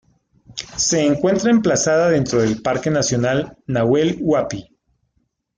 [0.77, 4.75] Se encuentra emplazada dentro del Parque Nacional Nahuel Huapi.